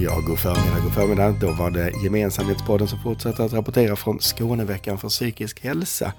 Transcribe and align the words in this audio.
Ja, 0.00 0.20
god 0.26 0.38
förmiddag, 0.38 0.80
god 0.82 0.94
förmiddag. 0.94 1.34
Då 1.40 1.52
var 1.52 1.70
det 1.70 1.92
Gemensamhetspodden 2.04 2.88
som 2.88 2.98
fortsätter 2.98 3.44
att 3.44 3.52
rapportera 3.52 3.96
från 3.96 4.18
Skåneveckan 4.18 4.98
för 4.98 5.08
psykisk 5.08 5.60
hälsa. 5.64 6.12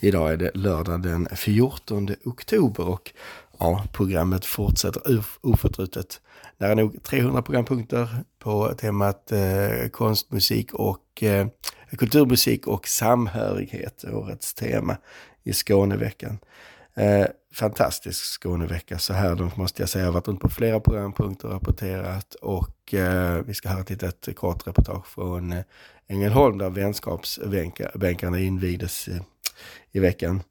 Idag 0.00 0.32
är 0.32 0.36
det 0.36 0.50
lördag 0.54 1.02
den 1.02 1.28
14 1.36 2.08
oktober 2.24 2.88
och 2.88 3.12
ja, 3.58 3.84
programmet 3.92 4.44
fortsätter 4.44 5.02
oförtrutet. 5.40 6.20
Nära 6.58 6.74
nog 6.74 7.02
300 7.02 7.42
programpunkter 7.42 8.08
på 8.38 8.74
temat 8.78 9.32
eh, 9.32 9.88
konstmusik 9.90 10.74
och 10.74 11.22
eh, 11.22 11.46
kulturmusik 11.98 12.66
och 12.66 12.88
samhörighet, 12.88 14.04
årets 14.12 14.54
tema 14.54 14.96
i 15.44 15.52
Skåneveckan. 15.52 16.38
Eh, 16.96 17.26
fantastisk 17.52 18.24
Skånevecka 18.24 18.98
så 18.98 19.12
här 19.12 19.36
långt 19.36 19.56
måste 19.56 19.82
jag 19.82 19.88
säga. 19.88 20.04
Jag 20.04 20.08
har 20.08 20.14
varit 20.14 20.28
runt 20.28 20.40
på 20.40 20.48
flera 20.48 20.80
programpunkter 20.80 21.48
och 21.48 21.54
rapporterat 21.54 22.34
och 22.34 22.94
eh, 22.94 23.42
vi 23.46 23.54
ska 23.54 23.68
höra 23.68 23.80
ett 23.80 23.90
litet 23.90 24.36
kort 24.36 24.66
reportage 24.66 25.06
från 25.06 25.52
eh, 25.52 25.64
Ängelholm 26.08 26.58
där 26.58 26.70
vänskapsbänkarna 26.70 28.38
invigdes 28.38 29.08
eh, 29.08 29.20
i 29.92 29.98
veckan. 29.98 30.42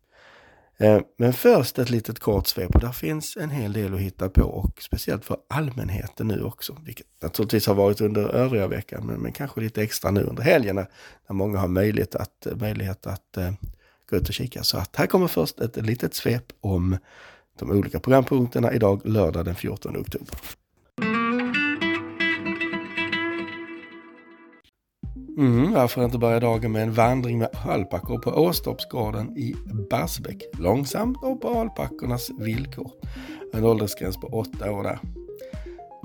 Eh, 0.78 1.00
men 1.18 1.34
först 1.34 1.80
ett 1.80 1.90
litet 1.90 2.20
kort 2.20 2.48
svep 2.48 2.76
och 2.76 2.82
där 2.82 2.92
finns 2.92 3.38
en 3.38 3.50
hel 3.50 3.74
del 3.74 3.94
att 3.94 4.00
hitta 4.00 4.30
på 4.30 4.44
och 4.44 4.82
speciellt 4.82 5.26
för 5.26 5.38
allmänheten 5.50 6.28
nu 6.28 6.44
också, 6.44 6.78
vilket 6.86 7.08
naturligtvis 7.22 7.68
har 7.68 7.76
varit 7.76 8.02
under 8.02 8.30
övriga 8.30 8.68
veckan 8.68 9.06
men, 9.06 9.20
men 9.20 9.32
kanske 9.32 9.62
lite 9.62 9.82
extra 9.84 10.12
nu 10.12 10.24
under 10.24 10.44
helgen 10.44 10.76
när, 10.76 10.88
när 11.28 11.34
många 11.34 11.60
har 11.60 11.68
möjlighet 11.68 12.16
att, 12.16 12.48
möjlighet 12.56 13.08
att 13.08 13.38
eh, 13.38 13.52
gå 14.10 14.16
ut 14.16 14.28
och 14.28 14.34
kika. 14.34 14.64
Så 14.64 14.78
att 14.78 14.96
här 14.96 15.08
kommer 15.08 15.28
först 15.28 15.60
ett 15.60 15.86
litet 15.86 16.14
svep 16.14 16.54
om 16.62 16.98
de 17.60 17.72
olika 17.72 18.00
programpunkterna 18.00 18.74
idag 18.74 19.02
lördag 19.06 19.46
den 19.46 19.56
14 19.56 19.98
oktober. 19.98 20.36
Mm, 25.38 25.72
varför 25.72 26.06
inte 26.06 26.18
börja 26.18 26.40
dagen 26.40 26.72
med 26.72 26.84
en 26.84 26.94
vandring 26.94 27.38
med 27.38 27.50
alpackor 27.66 28.20
på 28.20 28.30
Åstorpsgården 28.30 29.38
i 29.38 29.56
Barsebäck. 29.90 30.44
Långsamt 30.60 31.18
och 31.24 31.42
på 31.42 31.50
alpackornas 31.50 32.30
villkor. 32.40 32.92
En 33.54 33.64
åldersgräns 33.64 34.18
på 34.18 34.28
åtta 34.28 34.72
år 34.72 34.84
där. 34.84 35.00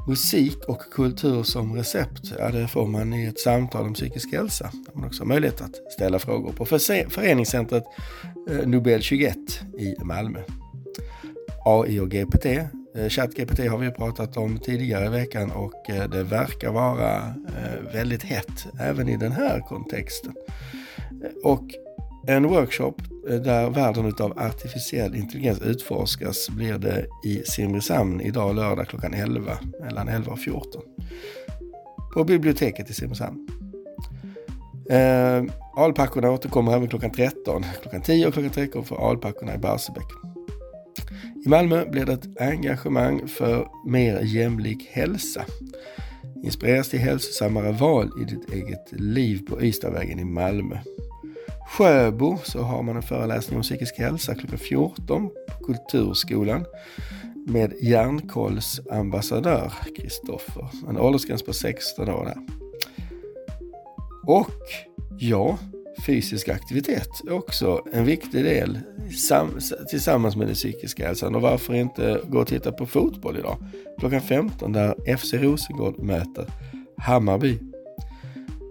Musik 0.06 0.64
och 0.68 0.80
kultur 0.92 1.42
som 1.42 1.76
recept, 1.76 2.32
ja 2.38 2.50
det 2.50 2.68
får 2.68 2.86
man 2.86 3.14
i 3.14 3.26
ett 3.26 3.40
samtal 3.40 3.86
om 3.86 3.94
psykisk 3.94 4.32
hälsa. 4.32 4.70
Där 4.86 4.92
man 4.94 5.04
också 5.04 5.22
har 5.22 5.28
möjlighet 5.28 5.60
att 5.60 5.92
ställa 5.92 6.18
frågor 6.18 6.52
på 6.52 6.64
föreningscentret 7.10 7.84
eh, 8.50 8.66
Nobel 8.68 9.02
21 9.02 9.36
i 9.78 9.94
Malmö. 10.04 10.40
AI 11.64 12.00
och 12.00 12.10
GPT, 12.10 12.46
eh, 12.46 13.08
ChatGPT 13.08 13.58
har 13.58 13.78
vi 13.78 13.90
pratat 13.90 14.36
om 14.36 14.58
tidigare 14.58 15.06
i 15.06 15.08
veckan 15.08 15.50
och 15.50 15.90
eh, 15.90 16.10
det 16.10 16.22
verkar 16.22 16.72
vara 16.72 17.34
väldigt 17.92 18.22
hett 18.22 18.66
även 18.80 19.08
i 19.08 19.16
den 19.16 19.32
här 19.32 19.60
kontexten. 19.60 20.34
Och 21.44 21.64
en 22.30 22.48
workshop 22.48 22.94
eh, 23.28 23.36
där 23.36 23.70
världen 23.70 24.14
av 24.20 24.38
artificiell 24.38 25.14
intelligens 25.14 25.62
utforskas 25.62 26.50
blir 26.50 26.78
det 26.78 27.06
i 27.24 27.42
Simrishamn 27.44 28.20
idag 28.20 28.54
lördag 28.54 28.88
klockan 28.88 29.14
11, 29.14 29.58
mellan 29.80 30.08
11 30.08 30.32
och 30.32 30.38
14. 30.38 30.82
På 32.14 32.24
biblioteket 32.24 32.90
i 32.90 32.94
Simrishamn. 32.94 33.48
Eh, 34.90 35.44
alpackorna 35.76 36.30
återkommer 36.30 36.76
även 36.76 36.88
klockan 36.88 37.10
13. 37.10 37.64
Klockan 37.82 38.02
10 38.02 38.26
och 38.26 38.32
klockan 38.32 38.50
13 38.50 38.84
för 38.84 39.10
alpackorna 39.10 39.54
i 39.54 39.58
Barsebäck. 39.58 40.06
I 41.46 41.48
Malmö 41.48 41.84
blir 41.90 42.04
det 42.04 42.12
ett 42.12 42.40
engagemang 42.40 43.28
för 43.28 43.68
mer 43.86 44.20
jämlik 44.20 44.88
hälsa. 44.90 45.44
Inspireras 46.44 46.88
till 46.88 46.98
hälsosammare 46.98 47.72
val 47.72 48.10
i 48.22 48.24
ditt 48.24 48.52
eget 48.52 48.92
liv 48.92 49.46
på 49.48 49.62
Ystadvägen 49.62 50.18
i 50.18 50.24
Malmö. 50.24 50.78
Sjöbo 51.70 52.38
så 52.44 52.62
har 52.62 52.82
man 52.82 52.96
en 52.96 53.02
föreläsning 53.02 53.56
om 53.56 53.62
psykisk 53.62 53.98
hälsa 53.98 54.34
klockan 54.34 54.58
14 54.58 55.30
på 55.48 55.64
Kulturskolan 55.64 56.64
med 57.46 57.72
järnkollsambassadör 57.82 59.72
Kristoffer. 59.96 60.68
En 60.88 60.98
åldersgräns 60.98 61.42
på 61.42 61.52
16 61.52 62.08
år 62.08 62.24
där. 62.24 62.36
Och 64.26 64.50
ja, 65.18 65.58
fysisk 66.06 66.48
aktivitet 66.48 67.08
är 67.26 67.32
också 67.32 67.84
en 67.92 68.04
viktig 68.04 68.44
del 68.44 68.78
tillsammans 69.88 70.36
med 70.36 70.46
den 70.46 70.54
psykiska 70.54 71.06
hälsan. 71.06 71.34
Och 71.34 71.42
varför 71.42 71.74
inte 71.74 72.20
gå 72.28 72.38
och 72.38 72.46
titta 72.46 72.72
på 72.72 72.86
fotboll 72.86 73.38
idag? 73.38 73.56
Klockan 73.98 74.20
15 74.20 74.72
där 74.72 75.16
FC 75.16 75.34
Rosengård 75.34 75.98
möter 75.98 76.46
Hammarby. 76.96 77.58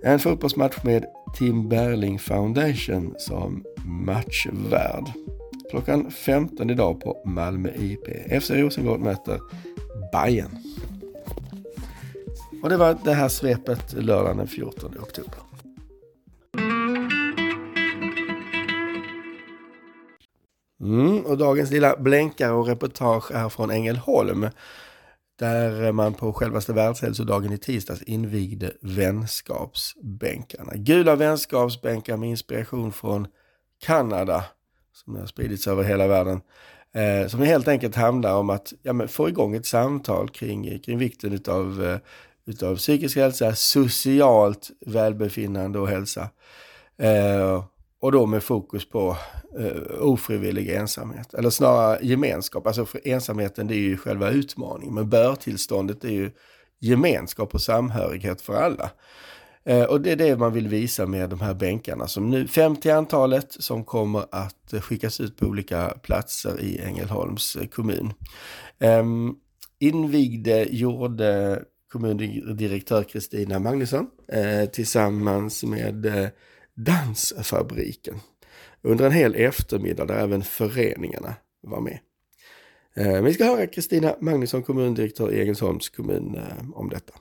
En 0.04 0.20
fotbollsmatch 0.20 0.84
med 0.84 1.06
Tim 1.34 1.70
Berling 1.70 2.20
Foundation 2.20 3.16
som 3.18 3.64
matchvärd. 3.86 5.12
Klockan 5.70 6.12
15 6.12 6.70
idag 6.70 7.02
på 7.02 7.18
Malmö 7.26 7.70
IP. 7.76 8.08
FC 8.42 8.50
Rosengård 8.50 9.00
möter 9.00 9.40
Bayern. 10.12 10.52
Och 12.64 12.70
det 12.70 12.78
var 12.78 12.98
det 13.04 13.14
här 13.14 13.30
svepet 13.30 13.94
lördagen 13.94 14.38
den 14.38 14.48
14 14.48 14.96
oktober. 15.02 15.40
Mm, 20.82 21.26
och 21.26 21.38
dagens 21.38 21.72
lilla 21.72 21.96
blänkare 21.98 22.52
och 22.52 22.68
reportage 22.68 23.32
är 23.32 23.50
från 23.50 23.72
Ängelholm 23.72 24.48
där 25.40 25.92
man 25.92 26.14
på 26.14 26.34
självaste 26.34 26.74
världshälsodagen 26.74 27.54
i 27.54 27.58
tisdags 27.58 28.02
invigde 28.02 28.72
vänskapsbänkarna. 28.82 30.74
Gula 30.76 31.16
vänskapsbänkar 31.16 32.18
med 32.18 32.30
inspiration 32.30 32.92
från 32.92 33.28
Kanada 33.86 34.44
som 34.94 35.16
har 35.16 35.26
spridits 35.26 35.68
över 35.68 35.84
hela 35.84 36.08
världen. 36.08 36.42
Eh, 36.94 37.28
som 37.28 37.42
helt 37.42 37.68
enkelt 37.68 37.96
handlar 37.96 38.36
om 38.36 38.50
att 38.50 38.74
ja, 38.84 39.08
få 39.08 39.30
igång 39.30 39.56
ett 39.56 39.66
samtal 39.66 40.30
kring, 40.30 40.80
kring 40.80 40.98
vikten 40.98 41.34
utav, 41.34 41.84
eh, 41.86 41.98
utav 42.46 42.76
psykisk 42.76 43.18
hälsa, 43.18 43.56
socialt 43.56 44.70
välbefinnande 44.86 45.80
och 45.80 45.88
hälsa. 45.88 46.30
Eh, 46.98 47.64
och 48.02 48.12
då 48.12 48.26
med 48.26 48.44
fokus 48.44 48.90
på 48.90 49.18
eh, 49.60 50.02
ofrivillig 50.02 50.70
ensamhet, 50.70 51.34
eller 51.34 51.50
snarare 51.50 52.00
gemenskap. 52.02 52.68
Alltså 52.68 52.86
för 52.86 53.08
ensamheten 53.08 53.68
det 53.68 53.76
är 53.76 53.80
ju 53.80 53.98
själva 53.98 54.30
utmaningen, 54.30 54.94
men 54.94 55.10
börtillståndet 55.10 56.04
är 56.04 56.10
ju 56.10 56.32
gemenskap 56.80 57.54
och 57.54 57.62
samhörighet 57.62 58.42
för 58.42 58.54
alla. 58.54 58.92
Eh, 59.64 59.84
och 59.84 60.02
det 60.02 60.12
är 60.12 60.16
det 60.16 60.38
man 60.38 60.54
vill 60.54 60.68
visa 60.68 61.06
med 61.06 61.30
de 61.30 61.42
här 61.42 61.54
bänkarna 61.54 62.08
som 62.08 62.30
nu, 62.30 62.48
50 62.48 62.90
antalet, 62.90 63.48
som 63.52 63.84
kommer 63.84 64.26
att 64.32 64.74
eh, 64.74 64.82
skickas 64.82 65.20
ut 65.20 65.38
på 65.38 65.46
olika 65.46 65.90
platser 66.04 66.62
i 66.62 66.80
Ängelholms 66.80 67.56
eh, 67.56 67.68
kommun. 67.68 68.14
Eh, 68.80 69.04
invigde 69.80 70.64
gjorde 70.70 71.64
kommundirektör 71.92 73.04
Kristina 73.04 73.60
Magnusson 73.60 74.08
eh, 74.28 74.70
tillsammans 74.70 75.64
med 75.64 76.06
eh, 76.06 76.28
Dansfabriken 76.86 78.20
under 78.82 79.06
en 79.06 79.12
hel 79.12 79.36
eftermiddag 79.36 80.06
där 80.06 80.16
även 80.16 80.44
föreningarna 80.44 81.34
var 81.62 81.82
med. 81.82 82.00
Eh, 82.96 83.22
vi 83.22 83.34
ska 83.34 83.46
höra 83.46 83.68
Kristina 83.68 84.16
Magnusson, 84.20 84.64
kommundirektör 84.64 85.34
i 85.34 85.42
Ängelholms 85.42 85.90
kommun, 85.90 86.36
eh, 86.36 86.70
om 86.74 86.90
detta. 86.90 87.14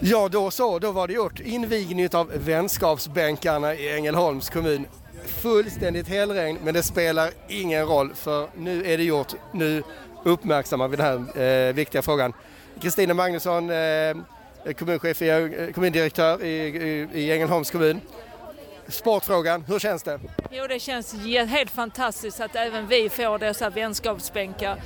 Ja, 0.00 0.28
då 0.28 0.50
så, 0.50 0.78
då 0.78 0.92
var 0.92 1.08
det 1.08 1.14
gjort. 1.14 1.40
Invigning 1.40 2.08
av 2.12 2.32
vänskapsbänkarna 2.34 3.74
i 3.74 3.96
Ängelholms 3.96 4.50
kommun. 4.50 4.86
Fullständigt 5.24 6.08
helregn, 6.08 6.58
men 6.64 6.74
det 6.74 6.82
spelar 6.82 7.30
ingen 7.48 7.86
roll 7.86 8.14
för 8.14 8.48
nu 8.56 8.84
är 8.86 8.98
det 8.98 9.04
gjort. 9.04 9.34
Nu 9.52 9.82
uppmärksammar 10.24 10.88
vi 10.88 10.96
den 10.96 11.06
här 11.06 11.42
eh, 11.42 11.74
viktiga 11.74 12.02
frågan. 12.02 12.32
Kristina 12.80 13.14
Magnusson, 13.14 13.70
eh, 13.70 14.16
kommunchef, 14.72 15.22
eh, 15.22 15.72
kommundirektör 15.72 16.44
i, 16.44 16.48
i, 16.48 17.08
i 17.12 17.32
Ängelholms 17.32 17.70
kommun. 17.70 18.00
Sportfrågan, 18.88 19.64
hur 19.68 19.78
känns 19.78 20.02
det? 20.02 20.20
Jo, 20.50 20.66
det 20.66 20.78
känns 20.78 21.14
helt 21.48 21.70
fantastiskt 21.70 22.40
att 22.40 22.56
även 22.56 22.86
vi 22.86 23.08
får 23.08 23.38
dessa 23.38 23.70
vänskapsbänkar. 23.70 24.80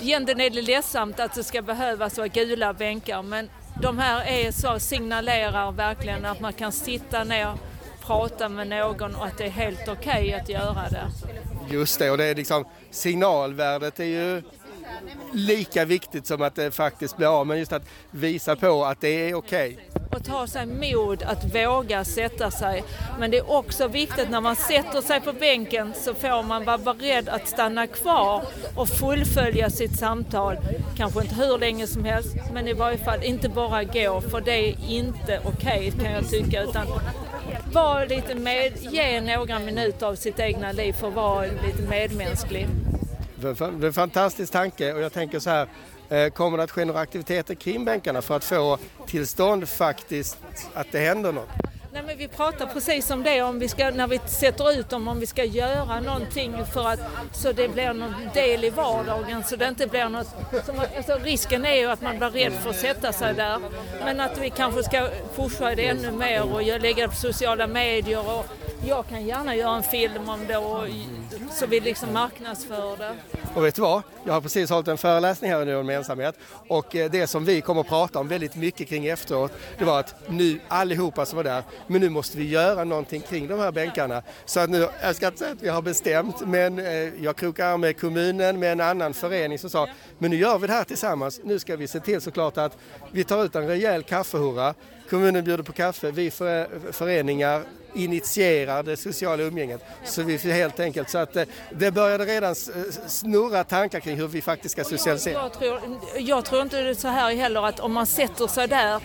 Egentligen 0.00 0.40
är 0.40 0.50
det 0.50 0.62
ledsamt 0.62 1.20
att 1.20 1.34
det 1.34 1.44
ska 1.44 1.62
behövas 1.62 2.18
vara 2.18 2.28
gula 2.28 2.72
bänkar 2.72 3.22
men 3.22 3.50
de 3.82 3.98
här 3.98 4.26
är 4.26 4.50
så, 4.50 4.78
signalerar 4.78 5.72
verkligen 5.72 6.24
att 6.24 6.40
man 6.40 6.52
kan 6.52 6.72
sitta 6.72 7.24
ner, 7.24 7.52
prata 8.02 8.48
med 8.48 8.68
någon 8.68 9.14
och 9.14 9.26
att 9.26 9.38
det 9.38 9.44
är 9.44 9.50
helt 9.50 9.88
okej 9.88 9.94
okay 9.94 10.32
att 10.32 10.48
göra 10.48 10.88
det. 10.90 11.06
Just 11.70 11.98
det, 11.98 12.10
och 12.10 12.18
det 12.18 12.24
är 12.24 12.34
liksom 12.34 12.64
signalvärdet 12.90 14.00
är 14.00 14.04
ju 14.04 14.42
lika 15.32 15.84
viktigt 15.84 16.26
som 16.26 16.42
att 16.42 16.54
det 16.54 16.70
faktiskt 16.70 17.16
blir 17.16 17.40
av, 17.40 17.46
men 17.46 17.58
just 17.58 17.72
att 17.72 17.88
visa 18.10 18.56
på 18.56 18.84
att 18.84 19.00
det 19.00 19.30
är 19.30 19.34
okej. 19.34 19.72
Okay. 19.72 20.16
att 20.16 20.26
ha 20.26 20.46
sig 20.46 20.66
mod 20.66 21.22
att 21.22 21.54
våga 21.54 22.04
sätta 22.04 22.50
sig. 22.50 22.84
Men 23.18 23.30
det 23.30 23.38
är 23.38 23.50
också 23.50 23.88
viktigt 23.88 24.30
när 24.30 24.40
man 24.40 24.56
sätter 24.56 25.00
sig 25.02 25.20
på 25.20 25.32
bänken 25.32 25.92
så 25.94 26.14
får 26.14 26.42
man 26.42 26.64
vara 26.64 26.78
beredd 26.78 27.28
att 27.28 27.48
stanna 27.48 27.86
kvar 27.86 28.42
och 28.76 28.88
fullfölja 28.88 29.70
sitt 29.70 29.98
samtal. 29.98 30.56
Kanske 30.96 31.20
inte 31.22 31.34
hur 31.34 31.58
länge 31.58 31.86
som 31.86 32.04
helst, 32.04 32.36
men 32.52 32.68
i 32.68 32.72
varje 32.72 32.98
fall 32.98 33.22
inte 33.22 33.48
bara 33.48 33.84
gå 33.84 34.20
för 34.20 34.40
det 34.40 34.68
är 34.68 34.74
inte 34.88 35.40
okej 35.44 35.88
okay, 35.88 36.04
kan 36.04 36.12
jag 36.12 36.30
tycka. 36.30 36.62
Utan 36.62 36.86
var 37.72 38.06
lite 38.06 38.34
med, 38.34 38.72
ge 38.80 39.20
några 39.20 39.58
minuter 39.58 40.06
av 40.06 40.14
sitt 40.14 40.40
egna 40.40 40.72
liv 40.72 40.92
för 40.92 41.08
att 41.08 41.14
vara 41.14 41.42
lite 41.42 41.82
medmänsklig. 41.88 42.68
Det 43.40 43.60
är 43.60 43.84
en 43.84 43.92
fantastisk 43.92 44.52
tanke 44.52 44.92
och 44.92 45.00
jag 45.00 45.12
tänker 45.12 45.38
så 45.38 45.50
här, 45.50 45.68
eh, 46.08 46.28
kommer 46.28 46.58
det 46.58 46.64
att 46.64 46.70
ske 46.70 46.84
några 46.84 47.00
aktiviteter 47.00 47.54
kring 47.54 47.84
bänkarna 47.84 48.22
för 48.22 48.36
att 48.36 48.44
få 48.44 48.78
tillstånd 49.06 49.68
faktiskt 49.68 50.38
att 50.74 50.86
det 50.92 50.98
händer 50.98 51.32
något? 51.32 51.48
Nej, 51.92 52.04
men 52.06 52.18
vi 52.18 52.28
pratar 52.28 52.66
precis 52.66 53.10
om 53.10 53.22
det 53.22 53.42
om 53.42 53.58
vi 53.58 53.68
ska, 53.68 53.90
när 53.90 54.06
vi 54.06 54.18
sätter 54.26 54.80
ut 54.80 54.88
dem 54.88 55.08
om 55.08 55.20
vi 55.20 55.26
ska 55.26 55.44
göra 55.44 56.00
någonting 56.00 56.66
för 56.72 56.88
att 56.88 57.00
så 57.32 57.52
det 57.52 57.68
blir 57.68 57.92
någon 57.92 58.14
del 58.34 58.64
i 58.64 58.70
vardagen 58.70 59.44
så 59.44 59.56
det 59.56 59.68
inte 59.68 59.86
blir 59.86 60.08
något. 60.08 60.26
Som, 60.66 60.82
alltså, 60.96 61.18
risken 61.22 61.64
är 61.64 61.76
ju 61.76 61.86
att 61.86 62.02
man 62.02 62.18
blir 62.18 62.30
rädd 62.30 62.52
för 62.52 62.70
att 62.70 62.76
sätta 62.76 63.12
sig 63.12 63.34
där 63.34 63.58
men 64.04 64.20
att 64.20 64.38
vi 64.38 64.50
kanske 64.50 64.82
ska 64.82 65.08
pusha 65.36 65.74
det 65.74 65.86
ännu 65.86 66.10
mer 66.10 66.54
och 66.54 66.62
lägga 66.62 67.02
det 67.02 67.08
på 67.08 67.14
sociala 67.14 67.66
medier 67.66 68.38
och 68.38 68.46
jag 68.86 69.08
kan 69.08 69.26
gärna 69.26 69.56
göra 69.56 69.76
en 69.76 69.82
film 69.82 70.28
om 70.28 70.46
det 70.46 70.56
och, 70.56 70.88
så 71.50 71.66
vi 71.66 71.80
liksom 71.80 72.12
marknadsför 72.12 72.96
det. 72.96 73.16
Och 73.54 73.64
vet 73.64 73.74
du 73.74 73.82
vad? 73.82 74.02
Jag 74.24 74.32
har 74.32 74.40
precis 74.40 74.70
hållit 74.70 74.88
en 74.88 74.98
föreläsning 74.98 75.50
här 75.50 75.64
nu 75.64 75.76
om 75.76 75.90
ensamhet 75.90 76.38
och 76.68 76.96
eh, 76.96 77.10
det 77.10 77.26
som 77.26 77.44
vi 77.44 77.60
kommer 77.60 77.80
att 77.80 77.88
prata 77.88 78.18
om 78.18 78.28
väldigt 78.28 78.56
mycket 78.56 78.88
kring 78.88 79.06
efteråt 79.06 79.52
det 79.78 79.84
var 79.84 80.00
att 80.00 80.14
nu 80.28 80.60
allihopa 80.68 81.26
som 81.26 81.36
var 81.36 81.44
där, 81.44 81.62
men 81.86 82.00
nu 82.00 82.08
måste 82.08 82.38
vi 82.38 82.48
göra 82.48 82.84
någonting 82.84 83.20
kring 83.20 83.48
de 83.48 83.58
här 83.58 83.72
bänkarna. 83.72 84.22
Så 84.44 84.60
att 84.60 84.70
nu, 84.70 84.88
jag 85.02 85.16
ska 85.16 85.26
inte 85.26 85.38
säga 85.38 85.52
att 85.52 85.62
vi 85.62 85.68
har 85.68 85.82
bestämt 85.82 86.46
men 86.46 86.78
eh, 86.78 87.24
jag 87.24 87.36
krokar 87.36 87.76
med 87.76 88.00
kommunen 88.00 88.58
med 88.58 88.72
en 88.72 88.80
annan 88.80 89.14
förening 89.14 89.58
som 89.58 89.70
sa 89.70 89.88
men 90.18 90.30
nu 90.30 90.36
gör 90.36 90.58
vi 90.58 90.66
det 90.66 90.72
här 90.72 90.84
tillsammans. 90.84 91.40
Nu 91.44 91.58
ska 91.58 91.76
vi 91.76 91.88
se 91.88 92.00
till 92.00 92.20
såklart 92.20 92.58
att 92.58 92.78
vi 93.12 93.24
tar 93.24 93.44
ut 93.44 93.54
en 93.54 93.66
rejäl 93.66 94.02
kaffehurra. 94.02 94.74
Kommunen 95.10 95.44
bjuder 95.44 95.64
på 95.64 95.72
kaffe, 95.72 96.10
vi 96.10 96.30
föreningar 96.90 97.62
initierar 97.96 98.82
det 98.82 98.96
sociala 98.96 99.42
umgänget. 99.42 99.84
Så 100.04 100.22
vi 100.22 100.52
helt 100.52 100.80
enkelt 100.80 101.10
så 101.10 101.18
att 101.18 101.36
eh, 101.36 101.44
det 101.70 101.90
började 101.90 102.24
redan 102.24 102.54
snurra 103.06 103.64
tankar 103.64 104.00
kring 104.00 104.16
hur 104.16 104.28
vi 104.28 104.42
faktiskt 104.42 104.72
ska 104.72 104.84
socialisera. 104.84 105.42
Jag 105.42 105.52
tror, 105.52 105.80
jag 106.18 106.44
tror 106.44 106.62
inte 106.62 106.94
så 106.94 107.08
här 107.08 107.34
heller 107.34 107.66
att 107.66 107.80
om 107.80 107.92
man 107.92 108.06
sätter 108.06 108.46
sig 108.46 108.68
där 108.68 109.00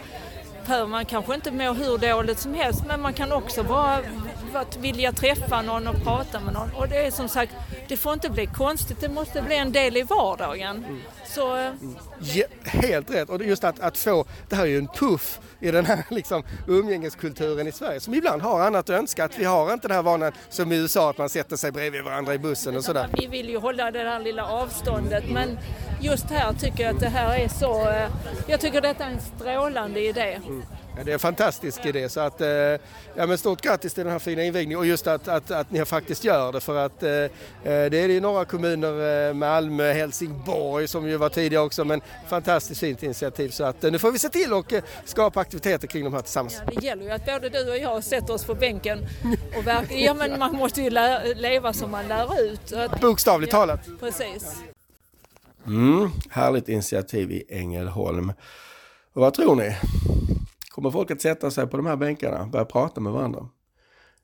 behöver 0.66 0.88
man 0.88 1.06
kanske 1.06 1.36
inte 1.36 1.52
må 1.52 1.74
hur 1.74 1.98
dåligt 1.98 2.40
som 2.40 2.54
helst 2.54 2.84
men 2.88 3.02
man 3.02 3.14
kan 3.14 3.32
också 3.32 3.64
bara 3.64 4.00
att 4.54 4.78
vilja 4.78 5.12
träffa 5.12 5.62
någon 5.62 5.88
och 5.88 6.04
prata 6.04 6.40
med 6.40 6.54
någon. 6.54 6.72
Och 6.72 6.88
det 6.88 7.06
är 7.06 7.12
som 7.12 7.30
sagt, 7.30 7.54
det 7.88 7.98
får 7.98 8.14
inte 8.14 8.30
bli 8.30 8.46
konstigt, 8.46 9.02
det 9.02 9.10
måste 9.10 9.42
bli 9.42 9.58
en 9.58 9.72
del 9.72 9.98
i 9.98 10.04
vardagen. 10.04 10.78
Mm. 10.78 11.02
Så, 11.28 11.58
eh, 11.58 11.72
ja, 12.20 12.46
helt 12.64 13.12
rätt, 13.12 13.30
och 13.30 13.44
just 13.44 13.64
att, 13.64 13.80
att 13.80 13.98
få, 13.98 14.26
det 14.50 14.56
här 14.56 14.64
är 14.64 14.68
ju 14.68 14.78
en 14.78 14.88
puff 14.88 15.40
i 15.60 15.72
den 15.72 15.86
här 15.86 16.06
liksom, 16.10 16.44
umgängeskulturen 16.68 17.68
i 17.68 17.72
Sverige 17.72 18.00
som 18.00 18.14
ibland 18.14 18.42
har 18.42 18.62
annat 18.62 18.90
att 18.90 19.00
önska. 19.00 19.26
Att 19.26 19.40
vi 19.40 19.46
har 19.46 19.74
inte 19.74 19.88
den 19.88 19.96
här 19.96 20.04
vanan 20.04 20.32
som 20.50 20.72
i 20.72 20.76
USA 20.76 21.10
att 21.10 21.18
man 21.18 21.30
sätter 21.30 21.56
sig 21.56 21.72
bredvid 21.72 22.04
varandra 22.04 22.34
i 22.34 22.40
bussen 22.40 22.78
och 22.78 22.84
sådär. 22.84 23.08
Vi 23.14 23.28
vill 23.28 23.50
ju 23.50 23.58
hålla 23.58 23.92
det 23.92 24.00
här 24.00 24.20
lilla 24.20 24.46
avståndet 24.46 25.24
men 25.30 25.58
just 26.02 26.30
här 26.30 26.54
tycker 26.54 26.84
jag 26.84 26.96
att 26.96 27.00
det 27.00 27.10
här 27.10 27.36
är 27.36 27.48
så, 27.48 27.90
eh, 27.90 28.10
jag 28.48 28.60
tycker 28.60 28.82
detta 28.82 29.06
är 29.06 29.10
en 29.10 29.22
strålande 29.22 30.00
idé. 30.00 30.40
Mm. 30.48 30.64
Ja, 30.98 31.04
det 31.04 31.12
är 31.12 31.14
en 31.14 31.20
fantastisk 31.20 31.86
idé 31.86 32.10
så 32.10 32.20
att, 32.20 32.42
eh, 32.42 32.48
ja 32.48 32.80
men 33.28 33.38
stort 33.38 33.62
grattis 33.62 33.94
till 33.94 34.04
den 34.04 34.12
här 34.12 34.20
fina 34.20 34.44
invigningen 34.44 34.80
och 34.80 34.86
just 34.86 35.08
att, 35.08 35.28
att, 35.28 35.52
att 35.52 35.72
ni 35.72 35.86
faktiskt 35.86 36.24
gör 36.24 36.52
det 36.52 36.60
för 36.62 36.86
att 36.86 37.04
eh, 37.04 37.10
det 37.64 37.94
är 37.94 38.10
i 38.10 38.20
några 38.20 38.46
kommuner, 38.46 39.34
Malmö, 39.34 39.94
Helsingborg 39.94 40.88
som 40.88 41.10
ju 41.10 41.18
var 41.18 41.30
tidigare 41.30 41.64
också 41.64 41.86
men 41.86 42.02
fantastiskt 42.28 42.80
fint 42.80 43.04
initiativ 43.04 43.50
så 43.50 43.64
att 43.64 43.82
nu 43.82 44.00
får 44.00 44.12
vi 44.12 44.20
se 44.20 44.30
till 44.30 44.54
och 44.54 44.74
skapa 45.06 45.40
aktiviteter 45.40 45.88
kring 45.88 46.04
de 46.04 46.14
här 46.14 46.22
tillsammans. 46.22 46.62
Ja, 46.66 46.74
det 46.80 46.86
gäller 46.86 47.04
ju 47.04 47.12
att 47.12 47.26
både 47.26 47.50
du 47.50 47.70
och 47.72 47.78
jag 47.78 48.04
sätter 48.04 48.34
oss 48.34 48.46
på 48.46 48.56
bänken 48.56 49.00
och 49.58 49.68
verkligen, 49.68 50.04
ja 50.04 50.14
men 50.14 50.40
man 50.40 50.56
måste 50.56 50.82
ju 50.82 50.90
leva 51.36 51.74
som 51.74 51.92
man 51.92 52.08
lär 52.08 52.42
ut. 52.42 52.74
Bokstavligt 53.02 53.54
ja, 53.54 53.60
talat. 53.60 53.80
Precis. 54.00 54.62
Mm, 55.68 56.10
härligt 56.30 56.70
initiativ 56.70 57.32
i 57.32 57.44
Ängelholm. 57.50 58.34
Och 59.14 59.22
vad 59.22 59.34
tror 59.34 59.56
ni? 59.56 59.76
Kommer 60.70 60.92
folk 60.92 61.12
att 61.12 61.22
sätta 61.22 61.52
sig 61.52 61.68
på 61.68 61.78
de 61.78 61.86
här 61.86 61.96
bänkarna 61.96 62.42
och 62.42 62.48
börja 62.48 62.66
prata 62.66 63.02
med 63.02 63.14
varandra? 63.14 63.50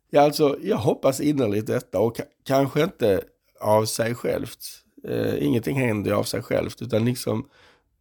Ja, 0.09 0.21
alltså, 0.21 0.57
jag 0.61 0.77
hoppas 0.77 1.19
innerligt 1.19 1.67
detta 1.67 1.99
och 1.99 2.17
kanske 2.45 2.83
inte 2.83 3.21
av 3.61 3.85
sig 3.85 4.15
självt. 4.15 4.59
Eh, 5.07 5.43
ingenting 5.43 5.77
händer 5.77 6.11
av 6.11 6.23
sig 6.23 6.41
självt, 6.41 6.81
utan 6.81 7.05
liksom 7.05 7.47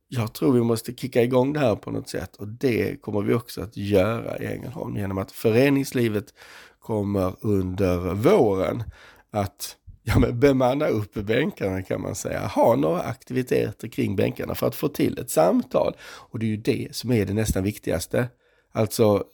jag 0.08 0.32
tror 0.32 0.52
vi 0.52 0.60
måste 0.60 0.94
kicka 0.94 1.22
igång 1.22 1.52
det 1.52 1.60
här 1.60 1.76
på 1.76 1.90
något 1.90 2.08
sätt 2.08 2.36
och 2.36 2.48
det 2.48 3.02
kommer 3.02 3.22
vi 3.22 3.34
också 3.34 3.62
att 3.62 3.76
göra 3.76 4.38
i 4.38 4.46
Ängelholm 4.46 4.96
genom 4.96 5.18
att 5.18 5.32
föreningslivet 5.32 6.34
kommer 6.78 7.34
under 7.40 8.14
våren 8.14 8.84
att 9.30 9.76
ja, 10.08 10.18
men 10.18 10.40
bemanna 10.40 10.88
upp 10.88 11.14
bänkarna 11.14 11.82
kan 11.82 12.00
man 12.00 12.14
säga. 12.14 12.46
Ha 12.46 12.76
några 12.76 13.02
aktiviteter 13.02 13.88
kring 13.88 14.16
bänkarna 14.16 14.54
för 14.54 14.66
att 14.66 14.74
få 14.74 14.88
till 14.88 15.18
ett 15.18 15.30
samtal. 15.30 15.96
Och 16.02 16.38
det 16.38 16.46
är 16.46 16.48
ju 16.48 16.56
det 16.56 16.96
som 16.96 17.12
är 17.12 17.26
det 17.26 17.34
nästan 17.34 17.62
viktigaste. 17.62 18.28
Alltså 18.72 19.24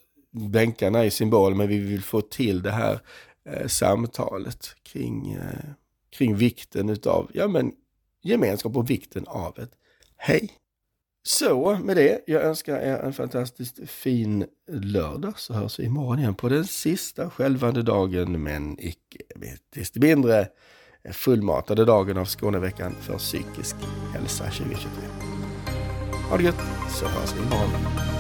bänkarna 0.51 1.05
är 1.05 1.11
symbol 1.11 1.55
men 1.55 1.69
vi 1.69 1.79
vill 1.79 2.03
få 2.03 2.21
till 2.21 2.63
det 2.63 2.71
här 2.71 3.01
eh, 3.49 3.67
samtalet 3.67 4.77
kring, 4.83 5.33
eh, 5.33 5.71
kring 6.11 6.37
vikten 6.37 6.89
utav 6.89 7.31
ja, 7.35 7.49
men, 7.49 7.73
gemenskap 8.23 8.77
och 8.77 8.91
vikten 8.91 9.25
av 9.27 9.59
ett 9.59 9.73
hej. 10.17 10.51
Så 11.25 11.79
med 11.83 11.97
det, 11.97 12.21
jag 12.27 12.43
önskar 12.43 12.77
er 12.77 12.99
en 12.99 13.13
fantastiskt 13.13 13.79
fin 13.87 14.47
lördag 14.73 15.39
så 15.39 15.55
hörs 15.55 15.79
vi 15.79 15.85
imorgon 15.85 16.19
igen 16.19 16.35
på 16.35 16.49
den 16.49 16.65
sista 16.65 17.31
skälvande 17.31 17.83
dagen 17.83 18.43
men 18.43 18.81
icke 18.81 19.19
desto 19.75 20.01
mindre 20.01 20.49
fullmatade 21.13 21.85
dagen 21.85 22.19
av 22.19 22.25
Skåneveckan 22.25 22.95
för 23.01 23.19
psykisk 23.19 23.77
hälsa 24.15 24.45
2023. 24.45 24.89
Ha 26.31 26.37
det 26.37 26.43
gött 26.43 26.63
så 26.99 27.07
hörs 27.07 27.35
vi 27.35 27.39
imorgon. 27.39 28.12